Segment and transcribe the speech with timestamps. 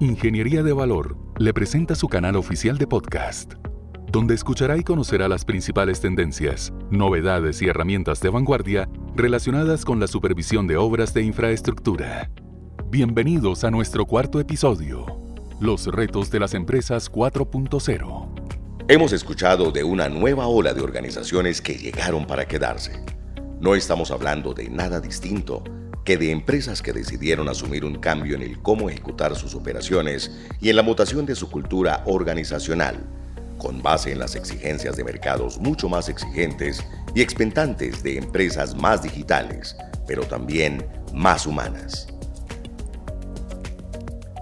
[0.00, 3.54] Ingeniería de Valor, le presenta su canal oficial de podcast,
[4.10, 10.08] donde escuchará y conocerá las principales tendencias, novedades y herramientas de vanguardia relacionadas con la
[10.08, 12.32] supervisión de obras de infraestructura.
[12.90, 15.06] Bienvenidos a nuestro cuarto episodio,
[15.60, 18.88] Los retos de las empresas 4.0.
[18.88, 23.04] Hemos escuchado de una nueva ola de organizaciones que llegaron para quedarse.
[23.60, 25.62] No estamos hablando de nada distinto
[26.08, 30.70] que de empresas que decidieron asumir un cambio en el cómo ejecutar sus operaciones y
[30.70, 33.04] en la mutación de su cultura organizacional,
[33.58, 36.82] con base en las exigencias de mercados mucho más exigentes
[37.14, 39.76] y expectantes de empresas más digitales,
[40.06, 42.08] pero también más humanas.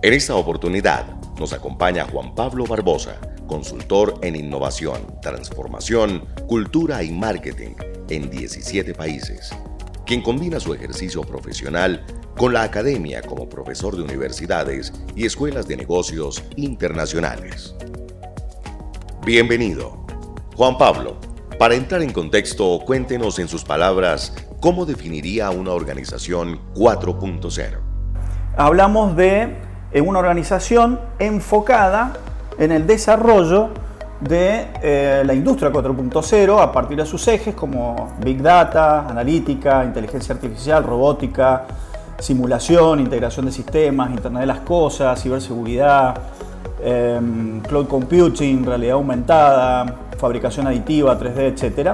[0.04, 7.74] En esta oportunidad nos acompaña Juan Pablo Barbosa, consultor en innovación, transformación, cultura y marketing
[8.08, 9.50] en 17 países
[10.06, 12.06] quien combina su ejercicio profesional
[12.36, 17.74] con la academia como profesor de universidades y escuelas de negocios internacionales.
[19.24, 20.06] Bienvenido.
[20.54, 21.16] Juan Pablo,
[21.58, 27.78] para entrar en contexto, cuéntenos en sus palabras cómo definiría una organización 4.0.
[28.56, 29.56] Hablamos de
[29.90, 32.12] eh, una organización enfocada
[32.58, 33.70] en el desarrollo
[34.20, 40.34] de eh, la industria 4.0 a partir de sus ejes como Big Data, analítica, inteligencia
[40.34, 41.64] artificial, robótica,
[42.18, 46.16] simulación, integración de sistemas, Internet de las Cosas, ciberseguridad,
[46.82, 49.84] em, cloud computing, realidad aumentada,
[50.18, 51.90] fabricación aditiva, 3D, etc.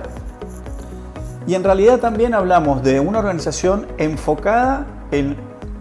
[1.47, 5.37] Y en realidad también hablamos de una organización enfocada en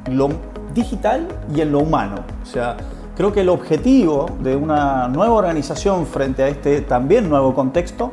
[0.09, 0.29] lo
[0.73, 2.15] digital y en lo humano.
[2.41, 2.77] O sea,
[3.21, 8.11] Creo que el objetivo de una nueva organización frente a este también nuevo contexto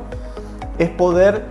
[0.77, 1.45] es poder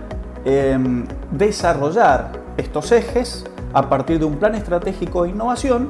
[0.45, 3.43] em, desarrollar estos ejes
[3.73, 5.89] a partir de un plan estratégico de innovación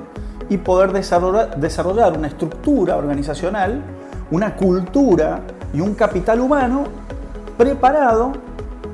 [0.49, 3.83] y poder desarrollar, una estructura organizacional,
[4.31, 6.85] una cultura y un capital humano
[7.55, 8.31] preparado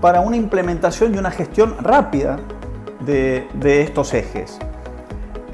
[0.01, 2.39] para una implementación y una gestión rápida
[3.05, 4.59] de estos ejes.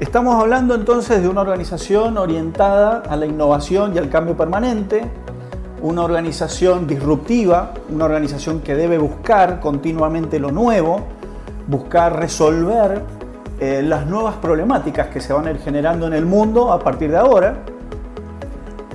[0.02, 5.08] Estamos hablando entonces de una organización orientada a la innovación y al cambio permanente,
[5.80, 11.02] una organización disruptiva, una organización que debe buscar continuamente lo nuevo,
[11.68, 13.00] buscar resolver
[13.60, 17.12] eh, las nuevas problemáticas que se van a ir generando en el mundo a partir
[17.12, 17.58] de ahora.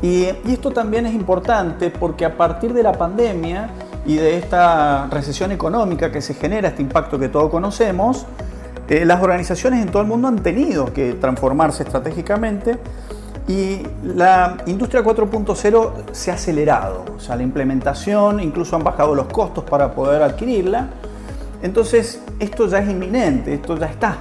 [0.01, 3.69] Y, y esto también es importante porque a partir de la pandemia
[4.05, 8.25] y de esta recesión económica que se genera, este impacto que todos conocemos,
[8.89, 12.77] eh, las organizaciones en todo el mundo han tenido que transformarse estratégicamente
[13.47, 19.27] y la industria 4.0 se ha acelerado, o sea, la implementación, incluso han bajado los
[19.27, 20.87] costos para poder adquirirla.
[21.61, 24.17] Entonces, esto ya es inminente, esto ya está.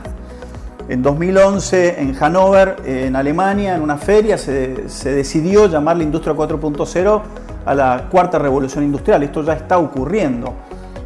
[0.88, 6.34] En 2011, en Hannover, en Alemania, en una feria, se, se decidió llamar la industria
[6.34, 7.22] 4.0
[7.66, 9.24] a la cuarta revolución industrial.
[9.24, 10.54] Esto ya está ocurriendo.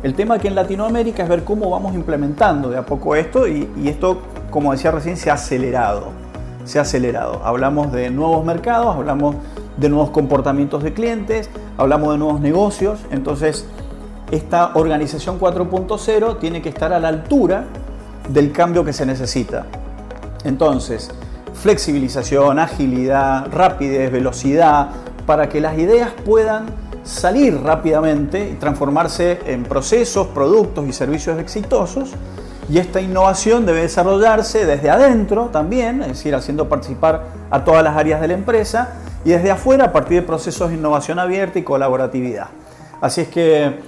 [0.02, 3.68] El tema aquí en Latinoamérica es ver cómo vamos implementando de a poco esto y,
[3.84, 6.08] esto, como decía recién, se ha acelerado.
[6.64, 7.42] Se ha acelerado.
[7.44, 9.36] Hablamos de nuevos mercados, hablamos
[9.76, 13.00] de nuevos comportamientos de clientes, hablamos de nuevos negocios.
[13.10, 13.66] Entonces,
[14.30, 17.64] esta organización 4.0 tiene que estar a la altura
[18.30, 19.66] del cambio que se necesita.
[20.44, 21.10] Entonces,
[21.52, 24.88] flexibilización, agilidad, rapidez, velocidad,
[25.26, 26.66] para que las ideas puedan
[27.10, 32.12] salir rápidamente y transformarse en procesos, productos y servicios exitosos.
[32.68, 37.96] Y esta innovación debe desarrollarse desde adentro también, es decir, haciendo participar a todas las
[37.96, 38.94] áreas de la empresa,
[39.24, 42.46] y desde afuera a partir de procesos de innovación abierta y colaboratividad.
[43.00, 43.80] Así es que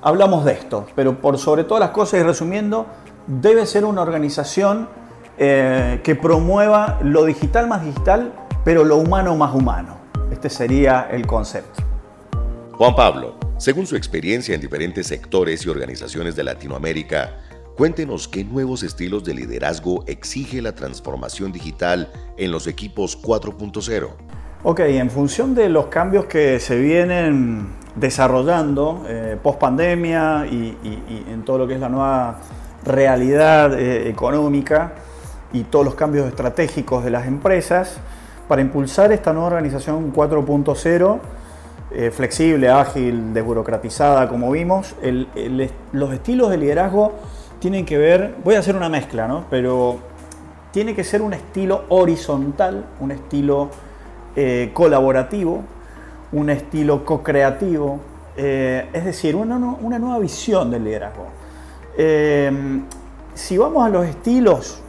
[0.00, 2.86] hablamos de esto, pero por sobre todas las cosas y resumiendo,
[3.26, 4.88] debe ser una organización
[5.36, 8.32] eh, que promueva lo digital más digital,
[8.64, 9.96] pero lo humano más humano.
[10.30, 11.91] Este sería el concepto.
[12.82, 17.38] Juan Pablo, según su experiencia en diferentes sectores y organizaciones de Latinoamérica,
[17.76, 24.08] cuéntenos qué nuevos estilos de liderazgo exige la transformación digital en los equipos 4.0.
[24.64, 30.76] Ok, en función de los cambios que se vienen desarrollando eh, post pandemia y,
[31.30, 32.40] en todo lo que es la nueva
[32.84, 34.94] realidad eh, económica
[35.52, 37.98] y todos los cambios estratégicos de las empresas,
[38.48, 41.20] para impulsar esta nueva organización 4.0,
[41.94, 44.94] eh, flexible, ágil, desburocratizada, como vimos.
[45.92, 47.12] los estilos de liderazgo
[47.58, 49.44] tienen que ver, voy a hacer una mezcla, ¿no?
[49.50, 49.98] pero
[50.70, 53.68] tiene que ser un estilo horizontal, un estilo
[54.34, 55.62] eh, colaborativo,
[56.32, 58.00] un estilo co-creativo,
[58.36, 61.26] eh, es decir, una, una, nueva visión del liderazgo.
[63.34, 64.82] si vamos a los estilos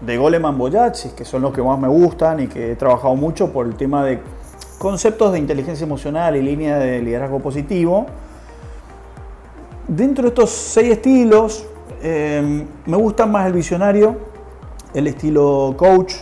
[0.00, 3.52] de Goleman Boyacci, que son los que más me gustan y que he trabajado mucho
[3.52, 4.20] por el tema de
[4.78, 8.06] conceptos de inteligencia emocional y línea de liderazgo positivo.
[9.88, 11.66] Dentro de estos seis estilos,
[12.02, 14.16] eh, me gusta más el visionario,
[14.94, 16.14] el estilo coach,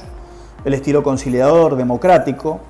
[0.64, 2.60] el estilo conciliador, democrático,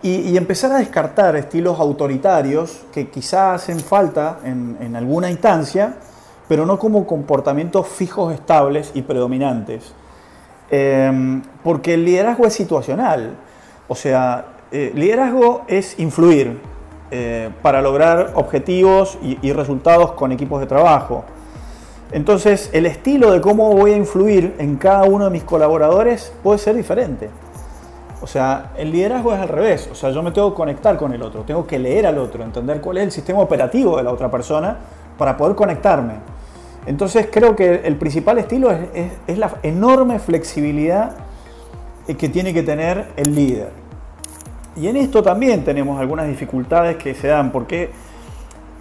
[0.00, 5.96] y, empezar a descartar estilos autoritarios que quizás hacen falta en, alguna instancia,
[6.46, 9.92] pero no como comportamientos fijos, estables y predominantes.
[10.70, 13.34] Eh, porque el liderazgo es situacional,
[13.88, 16.60] o sea, eh, liderazgo es influir
[17.10, 21.24] eh, para lograr objetivos y, resultados con equipos de trabajo.
[22.12, 26.58] Entonces, el estilo de cómo voy a influir en cada uno de mis colaboradores puede
[26.58, 27.30] ser diferente.
[28.20, 29.88] O sea, el liderazgo es al revés.
[29.90, 32.44] O sea, yo me tengo que conectar con el otro, tengo que leer al otro,
[32.44, 34.76] entender cuál es el sistema operativo de la otra persona
[35.16, 36.14] para poder conectarme.
[36.86, 41.16] Entonces, creo que el principal estilo es la enorme flexibilidad
[42.06, 43.87] que tiene que tener el líder.
[44.80, 47.90] Y en esto también tenemos algunas dificultades que se dan, porque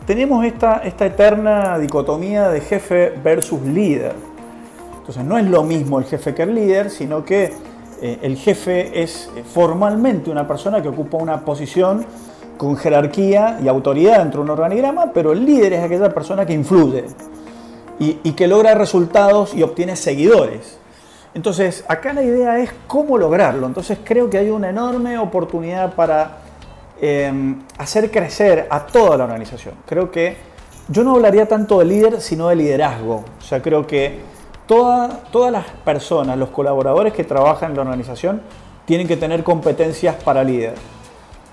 [0.05, 4.13] tenemos esta, esta eterna dicotomía de jefe versus líder.
[4.99, 7.51] Entonces no es lo mismo el jefe que el líder, sino que
[8.01, 12.05] eh, el jefe es formalmente una persona que ocupa una posición
[12.57, 16.53] con jerarquía y autoridad dentro de un organigrama, pero el líder es aquella persona que
[16.53, 17.05] influye
[17.99, 20.77] y que logra resultados y obtiene seguidores.
[21.37, 23.67] Entonces, acá la idea es cómo lograrlo.
[23.67, 26.39] Entonces, creo que hay una enorme oportunidad para
[26.99, 29.75] em, hacer crecer a toda la organización.
[29.85, 30.35] Creo que
[30.87, 33.23] yo no hablaría tanto de líder, sino de liderazgo.
[33.37, 34.19] O sea, creo que
[34.65, 38.41] todas las personas, los colaboradores que trabajan en la organización,
[38.85, 40.73] tienen que tener competencias para líder.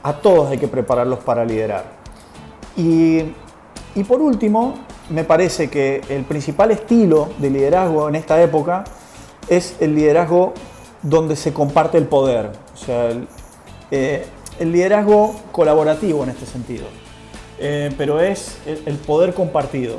[0.03, 1.85] A todos hay que prepararlos para liderar.
[2.75, 3.19] Y,
[3.95, 4.77] y por último,
[5.11, 8.85] me parece que el principal estilo de liderazgo en esta época
[9.49, 10.55] es el liderazgo
[11.03, 13.29] donde se comparte el poder, o sea, el,
[13.91, 14.25] eh,
[14.61, 16.87] liderazgo colaborativo en este sentido,
[17.59, 19.99] eh, pero es el, poder compartido,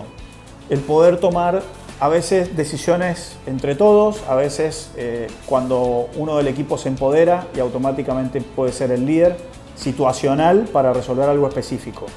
[0.69, 1.61] el poder tomar
[1.99, 7.59] a veces decisiones entre todos, a veces eh, cuando uno del equipo se empodera y
[7.59, 9.37] automáticamente puede ser el líder
[9.75, 12.07] situacional para resolver algo específico.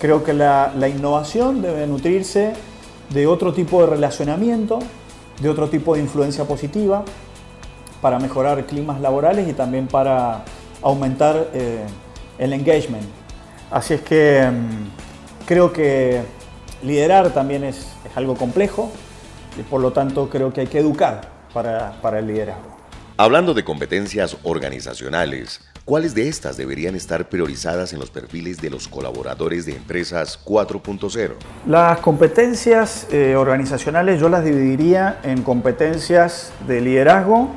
[0.00, 2.52] Creo que la innovación debe nutrirse
[3.10, 4.80] de otro tipo de relacionamiento
[5.42, 7.04] de otro tipo de influencia positiva
[8.00, 10.44] para mejorar climas laborales y también para
[10.80, 11.84] aumentar eh,
[12.38, 13.04] el engagement.
[13.70, 16.22] Así es que mm, creo que
[16.82, 18.90] liderar también es, es, algo complejo
[19.58, 22.76] y por lo tanto creo que hay que educar para, para el liderazgo.
[23.16, 28.86] Hablando de competencias organizacionales, ¿Cuáles de estas deberían estar priorizadas en los perfiles de los
[28.86, 31.32] colaboradores de empresas 4.0?
[31.66, 37.48] Las competencias eh, organizacionales yo las dividiría en competencias de liderazgo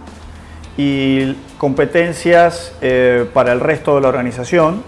[0.75, 4.81] y competencias eh, para el resto de la organización,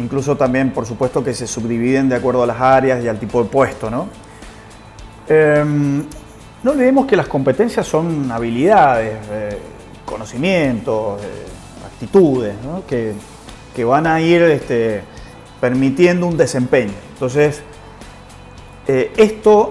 [0.00, 3.40] incluso también por supuesto que se subdividen de acuerdo a las áreas y al tipo
[3.40, 3.88] de puesto.
[3.88, 4.08] No,
[5.28, 6.04] em,
[6.64, 9.58] no olvidemos que las competencias son habilidades, eh,
[10.04, 11.20] conocimientos,
[12.02, 12.54] actitudes
[13.74, 15.02] que, van a ir este,
[15.60, 16.92] permitiendo un desempeño.
[17.14, 17.62] Entonces,
[18.88, 19.68] eh, esto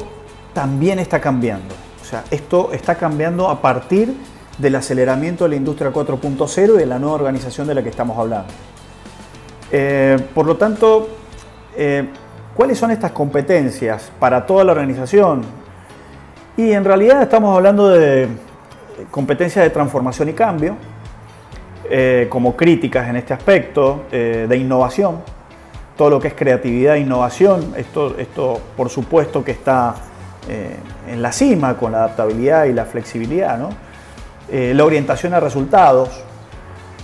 [0.53, 1.75] también está cambiando.
[2.01, 4.15] O sea, esto está cambiando a partir
[4.57, 8.17] del aceleramiento de la industria 4.0 y de la nueva organización de la que estamos
[8.17, 8.47] hablando.
[9.71, 11.09] Eh, por lo tanto,
[11.75, 12.07] eh,
[12.55, 15.43] ¿cuáles son estas competencias para toda la organización?
[16.55, 18.27] Y en realidad estamos hablando de
[19.09, 20.75] competencias de transformación y cambio,
[21.93, 25.17] eh, como críticas en este aspecto eh, de innovación,
[25.97, 29.95] todo lo que es creatividad e innovación, esto, esto por supuesto que está
[30.47, 30.77] eh,
[31.09, 33.59] en la cima con la adaptabilidad y la flexibilidad,
[34.49, 36.23] la orientación a resultados,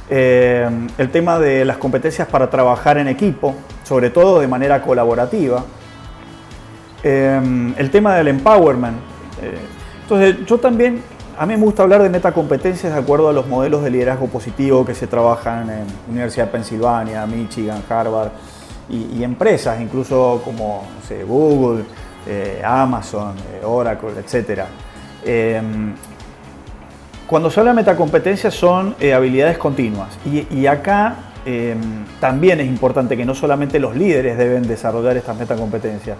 [0.09, 5.65] el tema de las competencias para trabajar en equipo, sobre todo de manera colaborativa,
[7.03, 8.97] el tema del empowerment.
[10.03, 11.01] entonces yo también
[11.37, 14.83] a mí me gusta hablar de metacompetencias de acuerdo a los modelos de liderazgo positivo
[14.83, 18.29] que se trabajan en Universidad de Pensilvania, Michigan, Harvard
[18.89, 20.83] y, empresas, incluso como
[21.27, 21.83] Google,
[22.25, 24.61] eh, Amazon, eh, Oracle, etc.
[25.23, 25.93] Em,
[27.27, 31.15] cuando se habla de metacompetencias son eh, habilidades continuas y, acá
[31.45, 36.17] em, también es importante que no solamente los líderes deben desarrollar estas metacompetencias,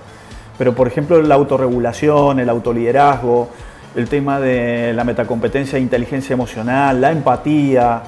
[0.58, 3.50] pero por ejemplo la autorregulación, el autoliderazgo,
[3.98, 8.04] el tema de la metacompetencia inteligencia emocional, la empatía,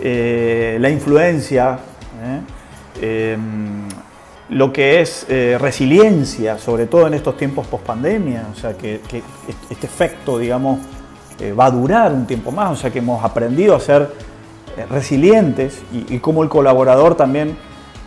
[0.00, 1.78] eh, la influencia,
[3.02, 3.32] ¿eh?
[3.32, 3.86] em,
[4.48, 9.02] lo que es eh, resiliencia, sobre todo en estos tiempos post pandemia, o sea, que,
[9.68, 10.80] este efecto, digamos,
[11.38, 14.10] eh, va a durar un tiempo más, o sea que hemos aprendido a ser
[14.74, 17.58] eh, resilientes y, y como el colaborador también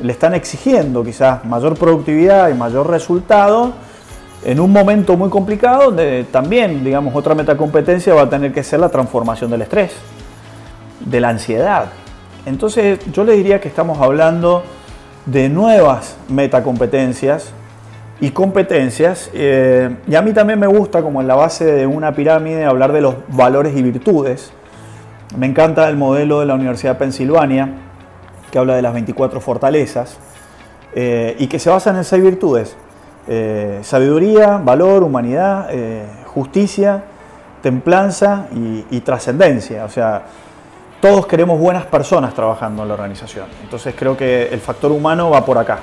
[0.01, 3.73] le están exigiendo quizás mayor productividad y mayor resultado
[4.43, 8.79] en un momento muy complicado donde también, digamos, otra metacompetencia va a tener que ser
[8.79, 9.91] la transformación del estrés,
[10.99, 11.85] de la ansiedad.
[12.45, 14.63] Entonces yo le diría que estamos hablando
[15.25, 17.51] de nuevas metacompetencias
[18.21, 19.29] y competencias.
[19.33, 22.93] Eh, y a mí también me gusta, como en la base de una pirámide, hablar
[22.93, 24.51] de los valores y virtudes.
[25.37, 27.69] Me encanta el modelo de la Universidad de Pensilvania,
[28.51, 30.17] que habla de las 24 fortalezas,
[30.95, 32.75] eh, y que se basan en seis virtudes.
[33.31, 35.69] Eh, sabiduría, valor, humanidad,
[36.25, 37.03] justicia,
[37.61, 39.85] templanza y, y trascendencia.
[39.85, 40.23] O sea,
[41.01, 43.45] todos queremos buenas personas trabajando en la organización.
[43.63, 45.79] Entonces creo que el factor humano va por acá.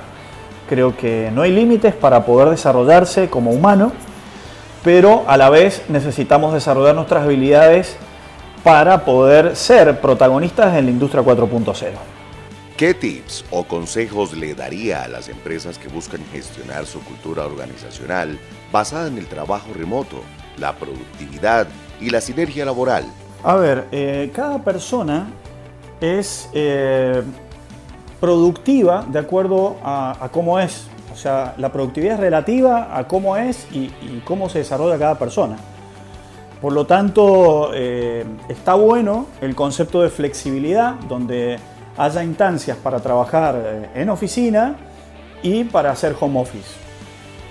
[0.69, 3.93] Creo que no hay límites para poder desarrollarse como humano,
[4.83, 7.97] pero a la vez necesitamos desarrollar nuestras habilidades
[8.63, 12.16] para poder ser protagonistas en la industria 4.0.
[12.77, 18.37] ¿Qué tips o consejos le daría a las empresas que buscan gestionar su cultura organizacional
[18.71, 20.17] basada en el trabajo remoto,
[20.59, 21.65] la productividad
[21.99, 23.03] y la sinergia laboral?
[23.43, 25.25] A ver, eh, cada persona
[25.99, 27.23] es eh,
[28.19, 30.85] productiva de acuerdo a, cómo es.
[31.11, 33.89] O sea, la productividad es relativa a cómo es y,
[34.23, 35.57] cómo se desarrolla cada persona.
[36.61, 41.57] Por lo tanto, eh, está bueno el concepto de flexibilidad, donde
[41.97, 44.75] haya instancias para trabajar eh, en oficina
[45.43, 46.87] y para hacer home office.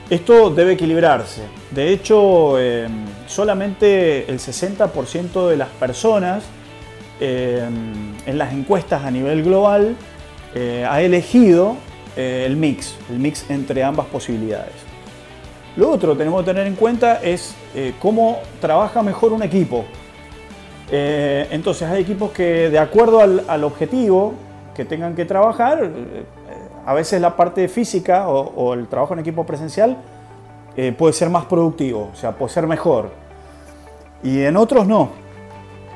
[0.08, 1.42] Esto debe equilibrarse.
[1.72, 2.86] De hecho, eh,
[3.26, 6.44] solamente el 60% de las personas
[7.18, 9.96] en las encuestas a nivel global
[10.54, 11.76] eh, ha elegido
[12.14, 14.74] eh, el mix, el mix entre ambas posibilidades.
[15.76, 17.54] Lo otro que tenemos que tener en cuenta es
[18.00, 19.84] cómo trabaja mejor un equipo.
[20.90, 24.34] Entonces hay equipos que de acuerdo al, objetivo
[24.74, 25.90] que tengan que trabajar,
[26.84, 29.96] a veces la parte física o, el trabajo en equipo presencial
[30.96, 33.10] puede ser más productivo, o sea, puede ser mejor.
[34.22, 35.10] Y en otros no.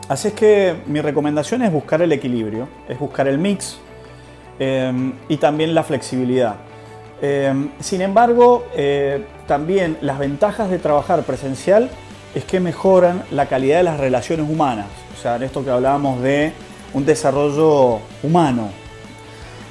[0.08, 3.78] Así es que mi recomendación es buscar el equilibrio, es buscar el mix
[5.28, 6.56] y también la flexibilidad.
[7.80, 11.90] Sin embargo, eh, también las ventajas de trabajar presencial
[12.34, 14.86] es que mejoran la calidad de las relaciones humanas.
[15.18, 16.52] O sea, en esto que hablábamos de
[16.94, 18.70] un desarrollo humano.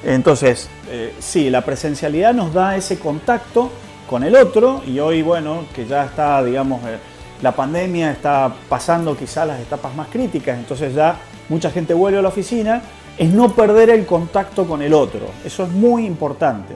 [0.04, 3.70] Entonces, eh, sí, la presencialidad nos da ese contacto
[4.10, 6.98] con el otro y hoy, bueno, que ya está, digamos, eh,
[7.42, 12.22] la pandemia está pasando quizás las etapas más críticas, entonces ya mucha gente vuelve a
[12.22, 12.82] la oficina
[13.18, 15.30] es no perder el contacto con el otro.
[15.44, 16.74] Eso es muy importante.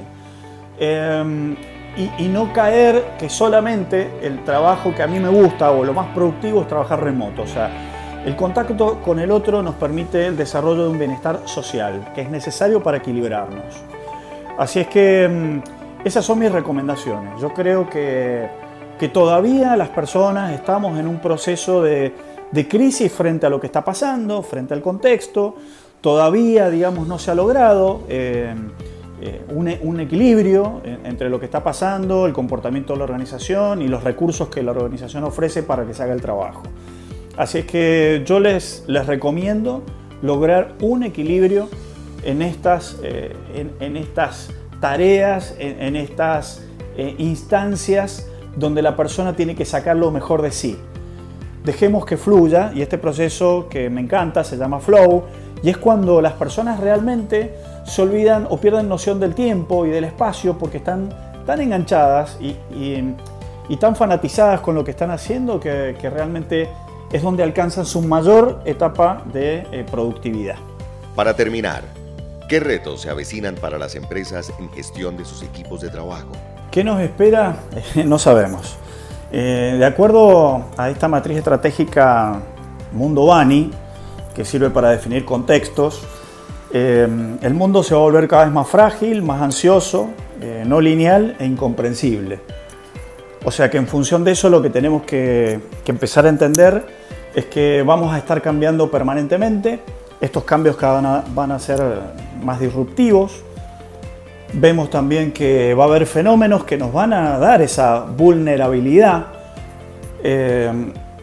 [0.78, 1.56] Em,
[1.96, 6.08] y, no caer que solamente el trabajo que a mí me gusta o lo más
[6.08, 7.44] productivo es trabajar remoto.
[7.44, 7.70] O sea,
[8.26, 12.30] el contacto con el otro nos permite el desarrollo de un bienestar social, que es
[12.30, 13.84] necesario para equilibrarnos.
[14.58, 15.62] Así es que em,
[16.04, 17.40] esas son mis recomendaciones.
[17.40, 18.48] Yo creo que,
[18.98, 22.14] que todavía las personas estamos en un proceso de,
[22.52, 25.56] de crisis frente a lo que está pasando, frente al contexto
[26.04, 28.54] todavía, digamos, no se ha logrado eh,
[29.26, 34.04] eh, un, equilibrio entre lo que está pasando, el comportamiento de la organización y los
[34.04, 36.64] recursos que la organización ofrece para que se haga el trabajo.
[37.38, 39.82] Así es que yo les, les recomiendo
[40.22, 41.70] lograr un equilibrio
[42.26, 43.34] en estas, eh,
[43.80, 44.50] en, estas
[44.82, 46.66] tareas, en, estas
[47.18, 48.28] instancias
[48.58, 50.78] donde la persona tiene que sacar lo mejor de sí.
[51.64, 55.24] Dejemos que fluya y este proceso que me encanta se llama flow
[55.64, 60.04] y es cuando las personas realmente se olvidan o pierden noción del tiempo y del
[60.06, 61.10] espacio porque están
[61.46, 62.56] tan enganchadas y,
[63.80, 66.70] tan fanatizadas con lo que están haciendo que, realmente
[67.12, 70.56] es donde alcanzan su mayor etapa de eh, productividad.
[71.16, 71.84] Para terminar,
[72.50, 76.32] ¿qué retos se avecinan para las empresas en gestión de sus equipos de trabajo?
[76.72, 77.58] ¿Qué nos espera?
[78.06, 78.78] no sabemos.
[79.32, 82.40] Eh, de acuerdo a esta matriz estratégica
[82.92, 83.72] Mundo Bani,
[84.36, 86.04] que sirve para definir contextos.
[86.76, 87.08] Eh,
[87.42, 90.10] el mundo se va a volver cada vez más frágil, más ansioso,
[90.42, 92.40] eh, no lineal e incomprensible.
[93.46, 96.84] O sea que en función de eso lo que tenemos que, empezar a entender
[97.36, 99.82] es que vamos a estar cambiando permanentemente,
[100.20, 101.80] estos cambios cada van a ser
[102.44, 103.44] más disruptivos,
[104.54, 109.28] vemos también que va a haber fenómenos que nos van a dar esa vulnerabilidad.
[110.24, 110.72] Eh,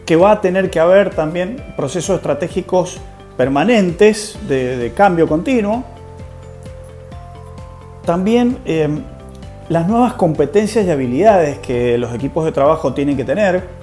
[0.05, 2.99] que va a tener que haber también procesos estratégicos
[3.37, 5.83] permanentes de, cambio continuo.
[8.05, 9.03] También em,
[9.69, 13.81] las nuevas competencias y habilidades que los equipos de trabajo tienen que tener.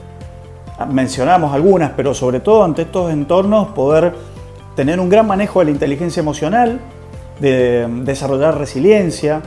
[0.90, 4.14] mencionamos algunas, pero sobre todo ante estos entornos poder
[4.76, 6.78] tener un gran manejo de la inteligencia emocional,
[7.40, 9.40] de desarrollar resiliencia,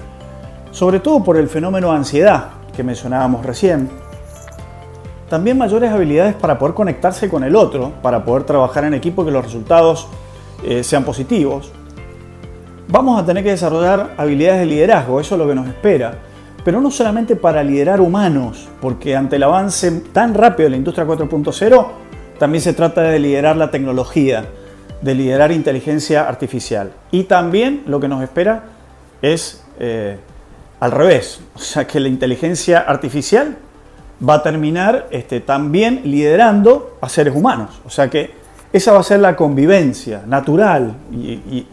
[0.72, 4.01] sobre todo por el fenómeno de ansiedad que mencionábamos recién.
[5.32, 9.28] También mayores habilidades para poder conectarse con el otro, para poder trabajar en equipo y
[9.28, 10.10] que los resultados
[10.62, 11.72] eh, sean positivos.
[12.90, 16.16] Vamos a tener que desarrollar habilidades de liderazgo, eso es lo que nos espera.
[16.66, 21.08] Pero no solamente para liderar humanos, porque ante el avance tan rápido de la industria
[21.08, 21.88] 4.0,
[22.38, 24.44] también se trata de liderar la tecnología,
[25.02, 26.92] de liderar inteligencia artificial.
[27.10, 28.66] Y también lo que nos espera
[29.22, 30.18] es eh,
[30.82, 33.56] al revés, o sea que la inteligencia artificial
[34.28, 37.82] va a terminar este, también liderando a seres humanos.
[37.86, 38.32] O sea que
[38.72, 41.68] esa va a ser la convivencia natural y,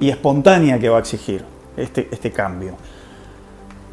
[0.00, 1.42] espontánea que va a exigir
[1.78, 2.74] este, este cambio.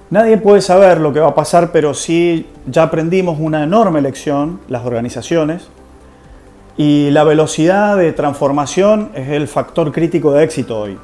[0.10, 4.60] Nadie puede saber lo que va a pasar, pero sí ya aprendimos una enorme lección,
[4.68, 5.70] las organizaciones,
[6.76, 10.98] y la velocidad de transformación es el factor crítico de éxito hoy.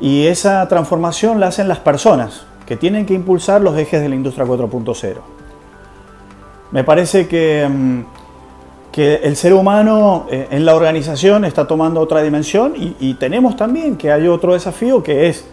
[0.00, 4.16] Y esa transformación la hacen las personas, que tienen que impulsar los ejes de la
[4.16, 5.37] industria 4.0.
[6.70, 8.00] Me parece que, mm,
[8.92, 13.96] que, el ser humano eh, en la organización está tomando otra dimensión y, tenemos también
[13.96, 15.46] que hay otro desafío que es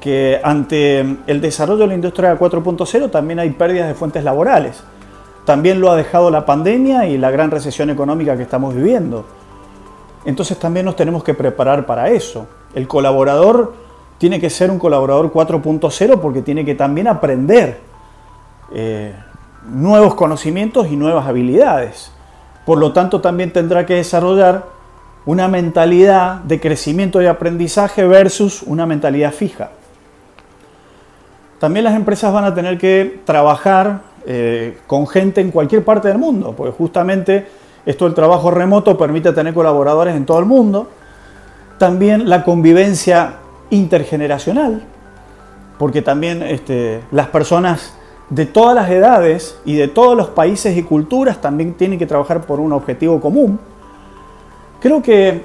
[0.00, 4.82] que ante el desarrollo de la industria 4.0 también hay pérdidas de fuentes laborales.
[5.44, 9.24] También lo ha dejado la pandemia y la gran recesión económica que estamos viviendo.
[10.24, 12.46] Entonces también nos tenemos que preparar para eso.
[12.74, 13.74] El colaborador
[14.18, 17.80] tiene que ser un colaborador 4.0 porque tiene que también aprender
[18.72, 19.14] eh,
[19.70, 22.10] nuevos conocimientos y nuevas habilidades.
[22.66, 24.66] Por lo tanto, también tendrá que desarrollar
[25.24, 29.70] una mentalidad de crecimiento y aprendizaje versus una mentalidad fija.
[31.58, 36.18] También las empresas van a tener que trabajar eh, con gente en cualquier parte del
[36.18, 37.46] mundo, porque justamente
[37.86, 40.88] esto del trabajo remoto permite tener colaboradores en todo el mundo.
[41.78, 43.34] También la convivencia
[43.70, 44.82] intergeneracional,
[45.78, 47.94] porque también este, las personas
[48.32, 52.40] de todas las edades y de todos los países y culturas también tienen que trabajar
[52.46, 53.60] por un objetivo común.
[54.80, 55.44] Creo que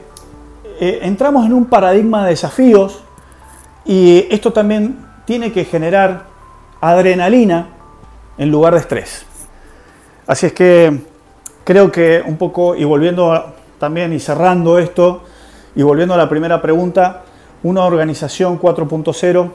[0.79, 3.03] eh, entramos en un paradigma de desafíos
[3.83, 6.27] y esto también tiene que generar
[6.79, 7.67] adrenalina
[8.37, 9.25] en lugar de estrés.
[10.25, 11.01] Así es que
[11.65, 15.23] creo que un poco, y volviendo también y cerrando esto,
[15.75, 17.23] y volviendo a la primera pregunta,
[17.63, 19.51] una organización 4.0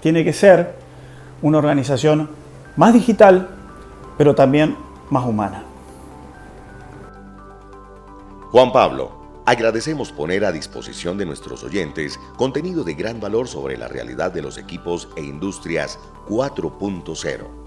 [0.00, 0.74] tiene que ser
[1.42, 2.40] una organización
[2.76, 3.48] más digital,
[4.18, 4.76] pero también
[5.10, 5.64] más humana.
[8.50, 9.12] Juan Pablo,
[9.46, 14.42] agradecemos poner a disposición de nuestros oyentes contenido de gran valor sobre la realidad de
[14.42, 17.62] los equipos e industrias 4.0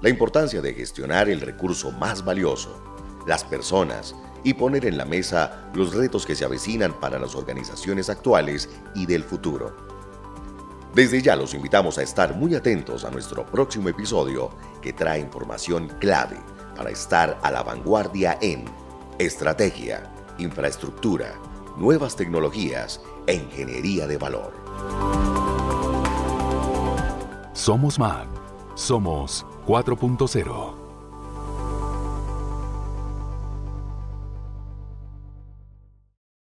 [0.00, 2.80] la importancia de gestionar el recurso más valioso,
[3.26, 8.08] las personas, y poner en la mesa los retos que se avecinan para las organizaciones
[8.08, 9.97] actuales y del futuro.
[10.98, 14.50] Desde ya los invitamos a estar muy atentos a nuestro próximo episodio
[14.82, 16.38] que trae información clave
[16.74, 18.64] para estar a la vanguardia en
[19.16, 21.34] estrategia, infraestructura,
[21.76, 24.52] nuevas tecnologías e ingeniería de valor.
[27.52, 28.26] Somos MAG.
[28.74, 30.87] Somos 4.0